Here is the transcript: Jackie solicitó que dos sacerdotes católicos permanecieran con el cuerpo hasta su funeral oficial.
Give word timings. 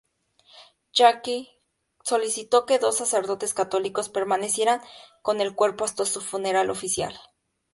Jackie 0.93 1.59
solicitó 2.03 2.65
que 2.65 2.79
dos 2.79 2.97
sacerdotes 2.97 3.53
católicos 3.53 4.09
permanecieran 4.09 4.81
con 5.21 5.41
el 5.41 5.53
cuerpo 5.53 5.85
hasta 5.85 6.05
su 6.07 6.21
funeral 6.21 6.71
oficial. 6.71 7.15